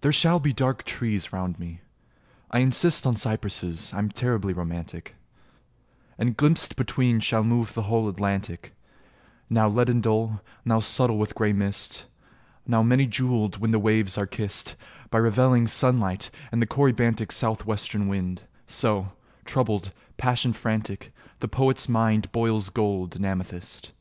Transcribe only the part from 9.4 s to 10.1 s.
Now leaden